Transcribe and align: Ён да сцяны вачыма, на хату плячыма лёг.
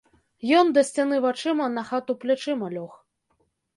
Ён 0.61 0.69
да 0.77 0.83
сцяны 0.87 1.19
вачыма, 1.27 1.65
на 1.75 1.85
хату 1.93 2.17
плячыма 2.25 2.67
лёг. 2.77 2.91